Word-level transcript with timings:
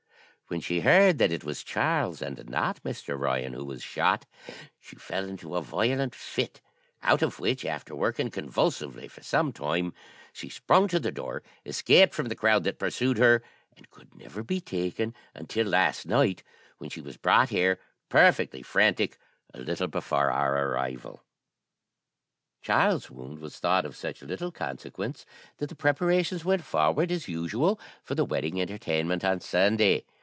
When 0.47 0.59
she 0.59 0.81
heard 0.81 1.17
that 1.19 1.31
it 1.31 1.45
was 1.45 1.63
Charles, 1.63 2.21
and 2.21 2.49
not 2.49 2.83
Mr. 2.83 3.17
Ryan, 3.17 3.53
who 3.53 3.63
was 3.63 3.81
shot, 3.81 4.25
she 4.81 4.97
fell 4.97 5.23
into 5.29 5.55
a 5.55 5.61
violent 5.61 6.13
fit, 6.13 6.59
out 7.01 7.21
of 7.21 7.39
which, 7.39 7.63
after 7.63 7.95
working 7.95 8.29
convulsively 8.29 9.07
for 9.07 9.23
some 9.23 9.53
time, 9.53 9.93
she 10.33 10.49
sprung 10.49 10.89
to 10.89 10.99
the 10.99 11.09
door, 11.09 11.41
escaped 11.65 12.13
from 12.13 12.25
the 12.27 12.35
crowd 12.35 12.65
that 12.65 12.79
pursued 12.79 13.17
her, 13.17 13.41
and 13.77 13.89
could 13.91 14.13
never 14.13 14.43
be 14.43 14.59
taken 14.59 15.15
until 15.33 15.67
last 15.67 16.05
night, 16.05 16.43
when 16.79 16.89
she 16.89 16.99
was 16.99 17.15
brought 17.15 17.47
here, 17.47 17.79
perfectly 18.09 18.61
frantic, 18.61 19.17
a 19.53 19.59
little 19.61 19.87
before 19.87 20.29
our 20.31 20.67
arrival. 20.67 21.23
"Charles's 22.61 23.09
wound 23.09 23.39
was 23.39 23.57
thought 23.57 23.85
of 23.85 23.95
such 23.95 24.21
little 24.21 24.51
consequence 24.51 25.25
that 25.59 25.69
the 25.69 25.75
preparations 25.75 26.43
went 26.43 26.65
forward, 26.65 27.09
as 27.09 27.29
usual, 27.29 27.79
for 28.03 28.15
the 28.15 28.25
wedding 28.25 28.59
entertainment 28.59 29.23
on 29.23 29.39
Sunday. 29.39 30.03